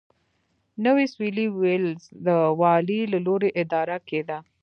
نوی 0.85 1.05
سوېلي 1.13 1.45
ویلز 1.59 2.03
د 2.25 2.27
والي 2.59 2.99
له 3.11 3.19
لوري 3.25 3.49
اداره 3.61 3.97
کېده. 4.09 4.37